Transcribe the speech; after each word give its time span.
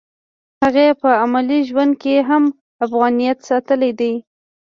هغې 0.63 0.87
په 1.01 1.09
عملي 1.23 1.59
ژوند 1.69 1.93
کې 2.01 2.15
هم 2.29 2.43
افغانیت 2.85 3.37
ساتلی 3.49 3.91
دی 3.99 4.13